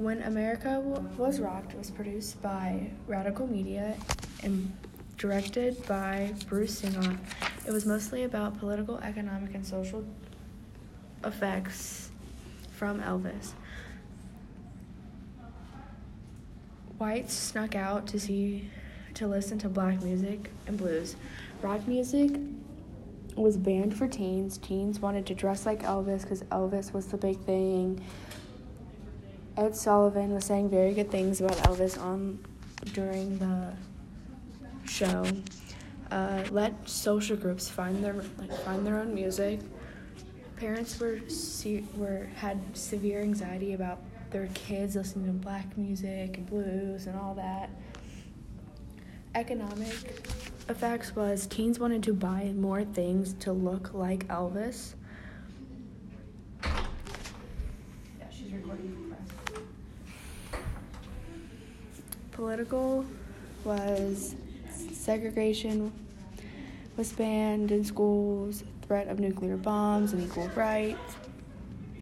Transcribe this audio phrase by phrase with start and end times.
[0.00, 0.80] When America
[1.18, 3.98] Was Rocked was produced by Radical Media
[4.42, 4.74] and
[5.18, 7.18] directed by Bruce Singot.
[7.66, 10.02] It was mostly about political, economic, and social
[11.22, 12.12] effects
[12.72, 13.52] from Elvis.
[16.96, 18.70] Whites snuck out to see
[19.12, 21.14] to listen to black music and blues.
[21.60, 22.40] Rock music
[23.36, 24.56] was banned for teens.
[24.56, 28.02] Teens wanted to dress like Elvis because Elvis was the big thing.
[29.56, 32.38] Ed Sullivan was saying very good things about Elvis on
[32.92, 33.72] during the
[34.86, 35.24] show.
[36.10, 39.60] Uh, let social groups find their like find their own music.
[40.56, 44.00] Parents were se- were had severe anxiety about
[44.30, 47.70] their kids listening to black music and blues and all that.
[49.34, 49.94] Economic
[50.68, 54.94] effects was teens wanted to buy more things to look like Elvis.
[58.50, 59.14] She's recording
[60.40, 60.60] for press.
[62.32, 63.04] Political
[63.64, 64.34] was
[64.92, 65.92] segregation
[66.96, 71.16] was banned in schools, threat of nuclear bombs and equal rights.